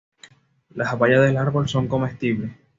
[0.73, 2.53] Las bayas del árbol son comestibles.